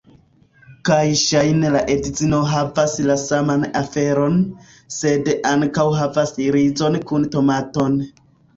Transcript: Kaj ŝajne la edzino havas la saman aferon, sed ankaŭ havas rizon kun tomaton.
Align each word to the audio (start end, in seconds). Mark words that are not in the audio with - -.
Kaj 0.87 1.09
ŝajne 1.23 1.69
la 1.75 1.83
edzino 1.95 2.39
havas 2.53 2.95
la 3.09 3.19
saman 3.25 3.67
aferon, 3.83 4.41
sed 4.97 5.31
ankaŭ 5.53 5.87
havas 6.01 6.37
rizon 6.59 7.01
kun 7.13 7.33
tomaton. 7.37 8.05